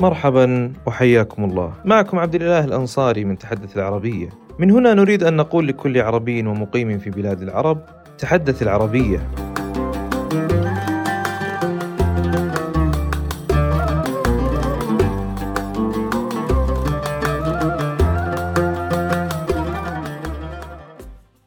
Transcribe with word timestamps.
مرحبا 0.00 0.72
وحياكم 0.86 1.44
الله. 1.44 1.72
معكم 1.84 2.18
عبد 2.18 2.34
الإله 2.34 2.64
الأنصاري 2.64 3.24
من 3.24 3.38
تحدث 3.38 3.76
العربية. 3.76 4.28
من 4.58 4.70
هنا 4.70 4.94
نريد 4.94 5.22
أن 5.22 5.36
نقول 5.36 5.68
لكل 5.68 6.00
عربي 6.00 6.46
ومقيم 6.46 6.98
في 6.98 7.10
بلاد 7.10 7.42
العرب 7.42 7.80
تحدث 8.18 8.62
العربية. 8.62 9.28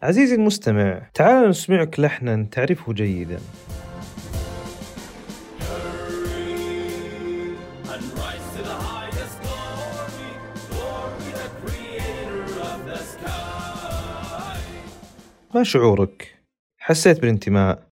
عزيزي 0.04 0.36
المستمع 0.36 1.02
تعال 1.14 1.50
نسمعك 1.50 2.00
لحنا 2.00 2.48
تعرفه 2.52 2.94
جيدا. 2.94 3.40
ما 15.56 15.64
شعورك؟ 15.64 16.44
حسيت 16.78 17.22
بالانتماء؟ 17.22 17.88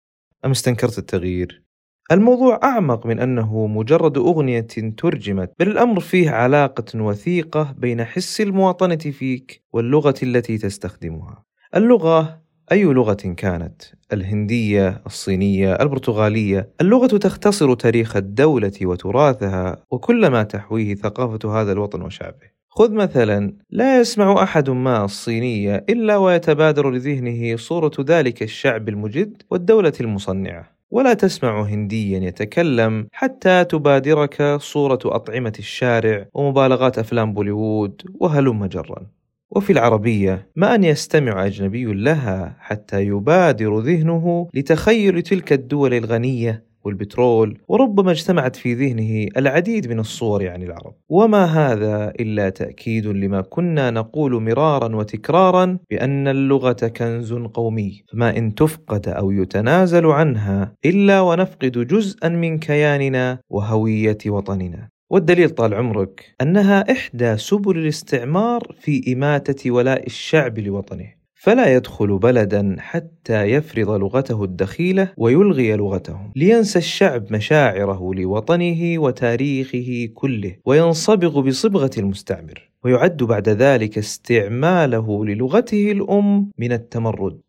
أم 0.45 0.51
استنكرت 0.51 0.97
التغيير؟ 0.97 1.63
الموضوع 2.11 2.59
أعمق 2.63 3.05
من 3.05 3.19
أنه 3.19 3.67
مجرد 3.67 4.17
أغنية 4.17 4.67
ترجمت 4.97 5.51
بل 5.59 5.67
الأمر 5.67 5.99
فيه 5.99 6.29
علاقة 6.29 7.01
وثيقة 7.01 7.75
بين 7.77 8.05
حس 8.05 8.41
المواطنة 8.41 8.95
فيك 8.95 9.63
واللغة 9.73 10.15
التي 10.23 10.57
تستخدمها 10.57 11.43
اللغة 11.75 12.41
أي 12.71 12.83
لغة 12.83 13.13
كانت 13.13 13.81
الهندية، 14.13 15.01
الصينية، 15.05 15.73
البرتغالية، 15.73 16.69
اللغة 16.81 17.17
تختصر 17.17 17.73
تاريخ 17.73 18.15
الدولة 18.15 18.73
وتراثها 18.81 19.83
وكل 19.91 20.27
ما 20.27 20.43
تحويه 20.43 20.95
ثقافة 20.95 21.61
هذا 21.61 21.71
الوطن 21.71 22.01
وشعبه. 22.01 22.58
خذ 22.79 22.93
مثلا 22.93 23.53
لا 23.69 23.99
يسمع 23.99 24.43
أحد 24.43 24.69
ما 24.69 25.05
الصينية 25.05 25.85
إلا 25.89 26.17
ويتبادر 26.17 26.91
لذهنه 26.91 27.55
صورة 27.55 27.91
ذلك 28.01 28.43
الشعب 28.43 28.89
المجد 28.89 29.43
والدولة 29.49 29.93
المصنعة. 30.01 30.71
ولا 30.91 31.13
تسمع 31.13 31.61
هنديا 31.61 32.19
يتكلم 32.19 33.07
حتى 33.11 33.63
تبادرك 33.63 34.57
صورة 34.61 34.99
أطعمة 35.05 35.53
الشارع 35.59 36.25
ومبالغات 36.33 36.99
أفلام 36.99 37.33
بوليوود 37.33 38.01
وهلم 38.19 38.65
جرا. 38.65 39.07
وفي 39.51 39.73
العربية 39.73 40.47
ما 40.55 40.75
أن 40.75 40.83
يستمع 40.83 41.45
أجنبي 41.45 41.85
لها 41.85 42.55
حتى 42.59 43.01
يبادر 43.01 43.79
ذهنه 43.79 44.49
لتخيل 44.53 45.21
تلك 45.21 45.53
الدول 45.53 45.93
الغنية 45.93 46.68
والبترول 46.83 47.57
وربما 47.67 48.11
اجتمعت 48.11 48.55
في 48.55 48.73
ذهنه 48.73 49.27
العديد 49.37 49.87
من 49.89 49.99
الصور 49.99 50.47
عن 50.47 50.63
العرب. 50.63 50.93
وما 51.09 51.45
هذا 51.45 52.13
إلا 52.19 52.49
تأكيد 52.49 53.07
لما 53.07 53.41
كنا 53.41 53.91
نقول 53.91 54.41
مرارا 54.43 54.95
وتكرارا 54.95 55.77
بأن 55.89 56.27
اللغة 56.27 56.87
كنز 56.87 57.33
قومي 57.33 58.03
فما 58.11 58.37
إن 58.37 58.55
تفقد 58.55 59.07
أو 59.07 59.31
يتنازل 59.31 60.05
عنها 60.05 60.73
إلا 60.85 61.21
ونفقد 61.21 61.87
جزءا 61.87 62.29
من 62.29 62.57
كياننا 62.59 63.39
وهوية 63.49 64.17
وطننا. 64.27 64.89
والدليل 65.09 65.49
طال 65.49 65.73
عمرك 65.73 66.35
أنها 66.41 66.91
إحدى 66.91 67.37
سبل 67.37 67.77
الاستعمار 67.77 68.75
في 68.79 69.13
إماتة 69.13 69.71
ولاء 69.71 70.05
الشعب 70.05 70.59
لوطنه. 70.59 71.18
فلا 71.41 71.75
يدخل 71.75 72.17
بلدا 72.17 72.75
حتى 72.79 73.43
يفرض 73.43 73.89
لغته 73.89 74.43
الدخيلة 74.43 75.13
ويلغي 75.17 75.75
لغتهم. 75.75 76.31
لينسى 76.35 76.79
الشعب 76.79 77.33
مشاعره 77.33 78.13
لوطنه 78.13 78.99
وتاريخه 78.99 80.09
كله 80.13 80.55
وينصبغ 80.65 81.41
بصبغة 81.41 81.91
المستعمر 81.97 82.71
ويعد 82.83 83.23
بعد 83.23 83.49
ذلك 83.49 83.97
استعماله 83.97 85.25
للغته 85.25 85.91
الأم 85.91 86.51
من 86.57 86.71
التمرد. 86.71 87.41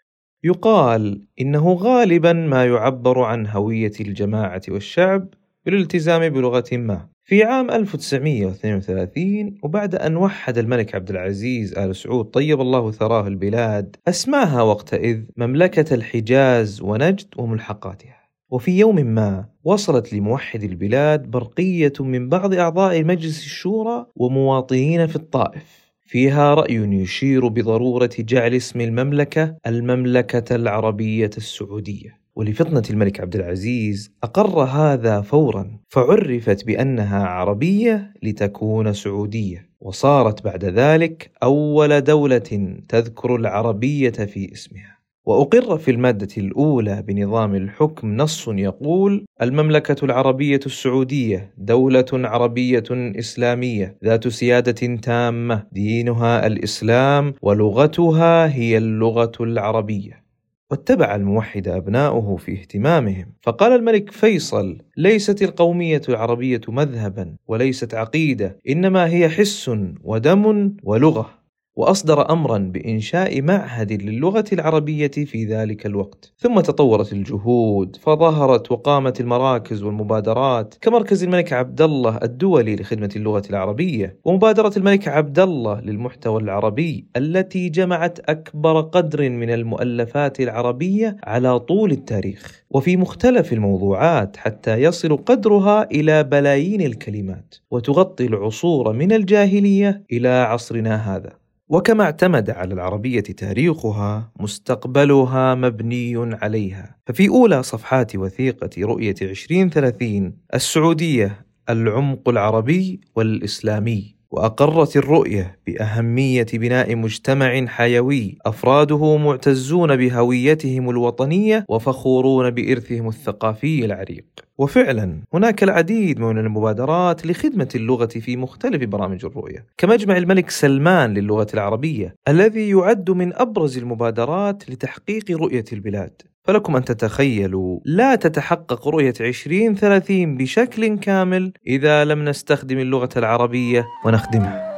يقال 0.44 1.22
إنه 1.40 1.72
غالبا 1.72 2.32
ما 2.32 2.64
يعبر 2.66 3.22
عن 3.22 3.46
هوية 3.46 3.92
الجماعة 4.00 4.62
والشعب 4.68 5.28
بالالتزام 5.66 6.28
بلغة 6.28 6.64
ما. 6.72 7.08
في 7.24 7.44
عام 7.44 7.70
1932 7.70 9.58
وبعد 9.62 9.94
أن 9.94 10.16
وحد 10.16 10.58
الملك 10.58 10.94
عبد 10.94 11.10
العزيز 11.10 11.78
آل 11.78 11.96
سعود 11.96 12.24
طيب 12.24 12.60
الله 12.60 12.90
ثراه 12.90 13.26
البلاد 13.26 13.96
أسماها 14.08 14.62
وقتئذ 14.62 15.22
مملكة 15.36 15.94
الحجاز 15.94 16.82
ونجد 16.82 17.26
وملحقاتها. 17.36 18.20
وفي 18.50 18.78
يوم 18.78 18.96
ما 18.96 19.44
وصلت 19.64 20.12
لموحد 20.12 20.62
البلاد 20.62 21.30
برقية 21.30 21.92
من 22.00 22.28
بعض 22.28 22.54
أعضاء 22.54 23.04
مجلس 23.04 23.44
الشورى 23.44 24.06
ومواطنين 24.16 25.06
في 25.06 25.16
الطائف. 25.16 25.90
فيها 26.06 26.54
رأي 26.54 26.74
يشير 26.74 27.48
بضرورة 27.48 28.10
جعل 28.18 28.54
اسم 28.54 28.80
المملكة 28.80 29.56
المملكة 29.66 30.56
العربية 30.56 31.30
السعودية. 31.36 32.20
ولفطنة 32.36 32.82
الملك 32.90 33.20
عبد 33.20 33.36
العزيز 33.36 34.12
أقر 34.22 34.60
هذا 34.62 35.20
فورا 35.20 35.78
فعرفت 35.88 36.66
بأنها 36.66 37.26
عربية 37.26 38.14
لتكون 38.22 38.92
سعودية 38.92 39.70
وصارت 39.80 40.44
بعد 40.44 40.64
ذلك 40.64 41.30
أول 41.42 42.00
دولة 42.00 42.78
تذكر 42.88 43.36
العربية 43.36 44.10
في 44.10 44.52
اسمها. 44.52 45.00
وأقر 45.24 45.78
في 45.78 45.90
المادة 45.90 46.28
الأولى 46.38 47.02
بنظام 47.02 47.54
الحكم 47.54 48.16
نص 48.16 48.48
يقول 48.48 49.24
المملكة 49.42 50.04
العربية 50.04 50.60
السعودية 50.66 51.54
دولة 51.58 52.06
عربية 52.12 52.84
إسلامية 52.90 53.96
ذات 54.04 54.28
سيادة 54.28 54.96
تامة 54.96 55.66
دينها 55.72 56.46
الإسلام 56.46 57.34
ولغتها 57.42 58.54
هي 58.54 58.78
اللغة 58.78 59.32
العربية. 59.40 60.29
واتبع 60.70 61.14
الموحد 61.14 61.68
أبناؤه 61.68 62.36
في 62.36 62.52
اهتمامهم. 62.52 63.32
فقال 63.42 63.72
الملك 63.72 64.10
فيصل 64.10 64.78
ليست 64.96 65.42
القومية 65.42 66.02
العربية 66.08 66.60
مذهبا 66.68 67.36
وليست 67.48 67.94
عقيدة 67.94 68.58
إنما 68.68 69.06
هي 69.06 69.28
حس 69.28 69.70
ودم 70.04 70.76
ولغة. 70.82 71.39
وأصدر 71.76 72.30
أمرا 72.32 72.58
بإنشاء 72.58 73.42
معهد 73.42 73.92
للغة 74.02 74.44
العربية 74.52 75.10
في 75.10 75.44
ذلك 75.44 75.86
الوقت. 75.86 76.32
ثم 76.38 76.60
تطورت 76.60 77.12
الجهود 77.12 77.96
فظهرت 77.96 78.72
وقامت 78.72 79.20
المراكز 79.20 79.82
والمبادرات 79.82 80.74
كمركز 80.80 81.24
الملك 81.24 81.52
عبد 81.52 81.82
الله 81.82 82.18
الدولي 82.22 82.76
لخدمة 82.76 83.10
اللغة 83.16 83.42
العربية 83.50 84.16
ومبادرة 84.24 84.72
الملك 84.76 85.08
عبد 85.08 85.38
الله 85.38 85.80
للمحتوى 85.80 86.42
العربي 86.42 87.06
التي 87.16 87.68
جمعت 87.68 88.18
أكبر 88.30 88.80
قدر 88.80 89.30
من 89.30 89.50
المؤلفات 89.50 90.40
العربية 90.40 91.16
على 91.24 91.58
طول 91.58 91.90
التاريخ. 91.92 92.64
وفي 92.70 92.96
مختلف 92.96 93.52
الموضوعات 93.52 94.36
حتى 94.36 94.76
يصل 94.76 95.16
قدرها 95.16 95.90
إلى 95.90 96.24
بلايين 96.24 96.80
الكلمات 96.80 97.54
وتغطي 97.70 98.26
العصور 98.26 98.92
من 98.92 99.12
الجاهلية 99.12 100.04
إلى 100.12 100.28
عصرنا 100.28 101.16
هذا. 101.16 101.39
وكما 101.70 102.04
اعتمد 102.04 102.50
على 102.50 102.74
العربية 102.74 103.20
تاريخها 103.20 104.32
مستقبلها 104.40 105.54
مبني 105.54 106.16
عليها. 106.42 106.96
ففي 107.06 107.28
أولى 107.28 107.62
صفحات 107.62 108.16
وثيقة 108.16 108.70
رؤية 108.78 109.14
2030 109.22 110.36
السعودية 110.54 111.46
العمق 111.68 112.28
العربي 112.28 113.00
والإسلامي. 113.16 114.19
وأقرت 114.30 114.96
الرؤية 114.96 115.58
بأهمية 115.66 116.46
بناء 116.52 116.96
مجتمع 116.96 117.66
حيوي 117.66 118.38
أفراده 118.46 119.16
معتزون 119.16 119.96
بهويتهم 119.96 120.90
الوطنية 120.90 121.64
وفخورون 121.68 122.50
بإرثهم 122.50 123.08
الثقافي 123.08 123.84
العريق. 123.84 124.24
وفعلا 124.58 125.16
هناك 125.34 125.62
العديد 125.62 126.20
من 126.20 126.38
المبادرات 126.38 127.26
لخدمة 127.26 127.68
اللغة 127.74 128.06
في 128.06 128.36
مختلف 128.36 128.84
برامج 128.84 129.24
الرؤية 129.24 129.66
كمجمع 129.78 130.16
الملك 130.16 130.50
سلمان 130.50 131.14
للغة 131.14 131.46
العربية 131.54 132.14
الذي 132.28 132.70
يعد 132.70 133.10
من 133.10 133.34
أبرز 133.34 133.78
المبادرات 133.78 134.70
لتحقيق 134.70 135.30
رؤية 135.30 135.64
البلاد. 135.72 136.22
فلكم 136.44 136.76
أن 136.76 136.84
تتخيلوا 136.84 137.80
لا 137.84 138.14
تتحقق 138.14 138.88
رؤية 138.88 139.14
2030 139.20 140.36
بشكل 140.36 140.98
كامل 140.98 141.52
إذا 141.66 142.04
لم 142.04 142.24
نستخدم 142.24 142.78
اللغة 142.78 143.08
العربية 143.16 143.86
ونخدمها. 144.06 144.69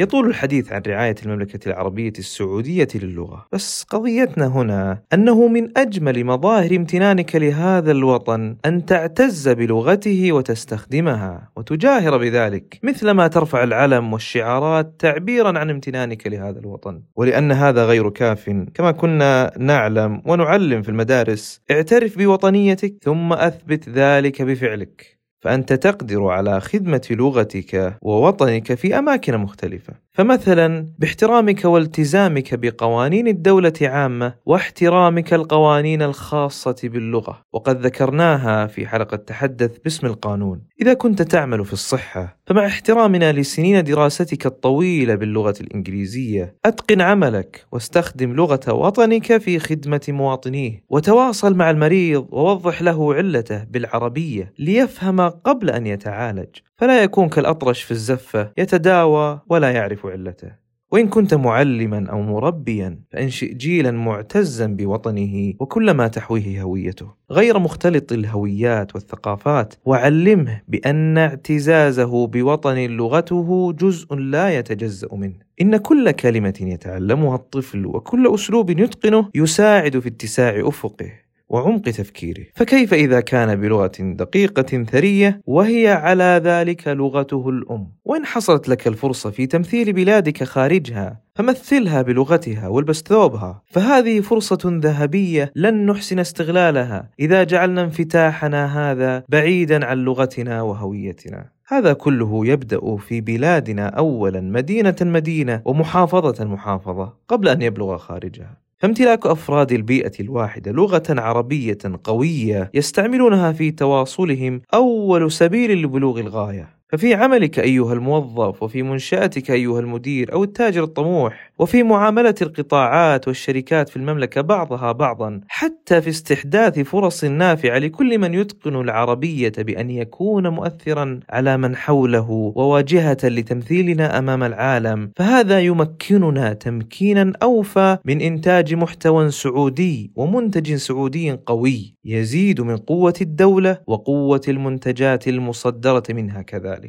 يطول 0.00 0.28
الحديث 0.28 0.72
عن 0.72 0.82
رعاية 0.86 1.14
المملكة 1.22 1.68
العربية 1.68 2.12
السعودية 2.18 2.88
للغة. 2.94 3.46
بس 3.52 3.82
قضيتنا 3.82 4.46
هنا 4.46 5.02
أنه 5.14 5.48
من 5.48 5.78
أجمل 5.78 6.24
مظاهر 6.24 6.76
امتنانك 6.76 7.36
لهذا 7.36 7.90
الوطن 7.90 8.56
أن 8.66 8.86
تعتز 8.86 9.48
بلغته 9.48 10.32
وتستخدمها 10.32 11.50
وتجاهر 11.56 12.18
بذلك 12.18 12.78
مثلما 12.82 13.28
ترفع 13.28 13.62
العلم 13.62 14.12
والشعارات 14.12 14.94
تعبيرا 14.98 15.58
عن 15.58 15.70
امتنانك 15.70 16.26
لهذا 16.26 16.58
الوطن. 16.58 17.02
ولأن 17.16 17.52
هذا 17.52 17.84
غير 17.84 18.10
كاف 18.10 18.50
كما 18.74 18.90
كنا 18.90 19.52
نعلم 19.58 20.22
ونعلم 20.26 20.82
في 20.82 20.88
المدارس 20.88 21.60
اعترف 21.70 22.18
بوطنيتك 22.18 22.94
ثم 23.02 23.32
أثبت 23.32 23.88
ذلك 23.88 24.42
بفعلك. 24.42 25.19
فأنت 25.40 25.72
تقدر 25.72 26.24
على 26.26 26.60
خدمة 26.60 27.06
لغتك 27.10 27.98
ووطنك 28.02 28.74
في 28.74 28.98
أماكن 28.98 29.36
مختلفة. 29.38 30.09
فمثلا 30.12 30.92
باحترامك 30.98 31.64
والتزامك 31.64 32.54
بقوانين 32.54 33.28
الدولة 33.28 33.72
عامة 33.82 34.34
واحترامك 34.46 35.34
القوانين 35.34 36.02
الخاصة 36.02 36.76
باللغة. 36.84 37.42
وقد 37.52 37.86
ذكرناها 37.86 38.66
في 38.66 38.86
حلقة 38.86 39.16
تحدث 39.16 39.78
باسم 39.78 40.06
القانون. 40.06 40.62
إذا 40.82 40.94
كنت 40.94 41.22
تعمل 41.22 41.64
في 41.64 41.72
الصحة 41.72 42.38
فمع 42.46 42.66
احترامنا 42.66 43.32
لسنين 43.32 43.84
دراستك 43.84 44.46
الطويلة 44.46 45.14
باللغة 45.14 45.54
الإنجليزية 45.60 46.56
أتقن 46.64 47.00
عملك 47.00 47.66
واستخدم 47.72 48.32
لغة 48.32 48.72
وطنك 48.72 49.36
في 49.36 49.58
خدمة 49.58 50.00
مواطنيه. 50.08 50.84
وتواصل 50.88 51.54
مع 51.54 51.70
المريض 51.70 52.26
ووضح 52.30 52.82
له 52.82 53.14
علته 53.14 53.64
بالعربية 53.64 54.52
ليفهم 54.58 55.20
قبل 55.20 55.70
أن 55.70 55.86
يتعالج. 55.86 56.48
فلا 56.80 57.02
يكون 57.02 57.28
كالأطرش 57.28 57.82
في 57.82 57.90
الزفة 57.90 58.52
يتداوى 58.58 59.40
ولا 59.48 59.70
يعرف 59.70 60.06
علته. 60.06 60.52
وإن 60.92 61.08
كنت 61.08 61.34
معلما 61.34 62.10
أو 62.10 62.22
مربيا 62.22 63.00
فأنشئ 63.10 63.54
جيلا 63.54 63.90
معتزا 63.90 64.66
بوطنه 64.66 65.54
وكل 65.60 65.90
ما 65.90 66.08
تحويه 66.08 66.62
هويته. 66.62 67.14
غير 67.30 67.58
مختلط 67.58 68.12
الهويات 68.12 68.94
والثقافات 68.94 69.74
وعلمه 69.84 70.62
بأن 70.68 71.18
اعتزازه 71.18 72.26
بوطن 72.26 72.76
لغته 72.78 73.72
جزء 73.72 74.14
لا 74.14 74.58
يتجزأ 74.58 75.08
منه. 75.12 75.38
إن 75.62 75.76
كل 75.76 76.10
كلمة 76.10 76.58
يتعلمها 76.60 77.34
الطفل 77.34 77.86
وكل 77.86 78.34
أسلوب 78.34 78.70
يتقنه 78.70 79.28
يساعد 79.34 79.98
في 79.98 80.08
اتساع 80.08 80.68
أفقه. 80.68 81.12
وعمق 81.50 81.82
تفكيره. 81.82 82.44
فكيف 82.54 82.94
إذا 82.94 83.20
كان 83.20 83.60
بلغة 83.60 83.92
دقيقة 84.00 84.84
ثرية 84.84 85.40
وهي 85.46 85.88
على 85.88 86.40
ذلك 86.44 86.88
لغته 86.88 87.48
الأم؟ 87.48 87.86
وإن 88.04 88.26
حصلت 88.26 88.68
لك 88.68 88.86
الفرصة 88.86 89.30
في 89.30 89.46
تمثيل 89.46 89.92
بلادك 89.92 90.44
خارجها 90.44 91.20
فمثلها 91.34 92.02
بلغتها 92.02 92.68
والبس 92.68 93.02
ثوبها. 93.02 93.62
فهذه 93.66 94.20
فرصة 94.20 94.58
ذهبية 94.64 95.52
لن 95.56 95.86
نحسن 95.86 96.18
استغلالها 96.18 97.10
إذا 97.20 97.44
جعلنا 97.44 97.82
انفتاحنا 97.82 98.90
هذا 98.90 99.24
بعيدا 99.28 99.86
عن 99.86 99.98
لغتنا 99.98 100.62
وهويتنا. 100.62 101.46
هذا 101.68 101.92
كله 101.92 102.46
يبدأ 102.46 102.96
في 102.96 103.20
بلادنا 103.20 103.86
أولا 103.86 104.40
مدينة 104.40 104.96
مدينة 105.00 105.62
ومحافظة 105.64 106.44
محافظة 106.44 107.12
قبل 107.28 107.48
أن 107.48 107.62
يبلغ 107.62 107.96
خارجها. 107.96 108.69
فامتلاك 108.80 109.26
أفراد 109.26 109.72
البيئة 109.72 110.12
الواحدة 110.20 110.72
لغة 110.72 111.02
عربية 111.10 111.78
قوية 112.04 112.70
يستعملونها 112.74 113.52
في 113.52 113.70
تواصلهم 113.70 114.62
أول 114.74 115.32
سبيل 115.32 115.82
لبلوغ 115.82 116.20
الغاية. 116.20 116.79
ففي 116.92 117.14
عملك 117.14 117.58
أيها 117.58 117.92
الموظف 117.92 118.62
وفي 118.62 118.82
منشآتك 118.82 119.50
أيها 119.50 119.80
المدير 119.80 120.32
أو 120.32 120.44
التاجر 120.44 120.82
الطموح 120.84 121.52
وفي 121.58 121.82
معاملة 121.82 122.34
القطاعات 122.42 123.28
والشركات 123.28 123.88
في 123.88 123.96
المملكة 123.96 124.40
بعضها 124.40 124.92
بعضا 124.92 125.40
حتى 125.48 126.00
في 126.00 126.10
استحداث 126.10 126.78
فرص 126.78 127.24
نافعة 127.24 127.78
لكل 127.78 128.18
من 128.18 128.34
يتقن 128.34 128.76
العربية 128.80 129.52
بأن 129.58 129.90
يكون 129.90 130.48
مؤثرا 130.48 131.20
على 131.30 131.56
من 131.56 131.76
حوله 131.76 132.30
وواجهة 132.56 133.18
لتمثيلنا 133.24 134.18
أمام 134.18 134.42
العالم. 134.42 135.10
فهذا 135.16 135.60
يمكننا 135.60 136.52
تمكينا 136.52 137.32
أوفى 137.42 137.98
من 138.04 138.20
إنتاج 138.20 138.74
محتوى 138.74 139.30
سعودي 139.30 140.12
ومنتج 140.16 140.74
سعودي 140.74 141.32
قوي 141.46 141.94
يزيد 142.04 142.60
من 142.60 142.76
قوة 142.76 143.14
الدولة 143.20 143.78
وقوة 143.86 144.40
المنتجات 144.48 145.28
المصدرة 145.28 146.02
منها 146.10 146.42
كذلك. 146.42 146.79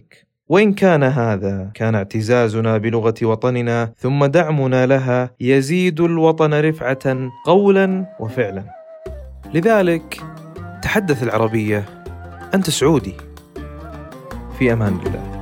وإن 0.50 0.74
كان 0.74 1.04
هذا 1.04 1.72
كان 1.74 1.96
اعتزازنا 1.96 2.78
بلغة 2.78 3.14
وطننا 3.24 3.94
ثم 3.98 4.26
دعمنا 4.26 4.86
لها 4.86 5.32
يزيد 5.40 6.02
الوطن 6.02 6.54
رفعة 6.54 7.30
قولا 7.46 8.06
وفعلا. 8.20 8.64
لذلك 9.54 10.22
تحدث 10.82 11.24
العربية 11.24 11.86
أنت 12.54 12.70
سعودي. 12.70 13.14
في 14.60 14.74
أمان 14.74 15.00
الله. 15.06 15.41